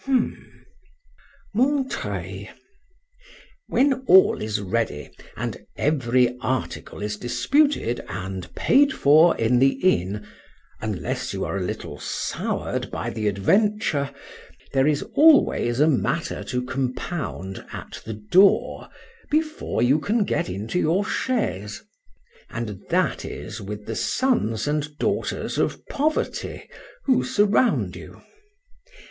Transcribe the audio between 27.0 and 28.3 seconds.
who surround you.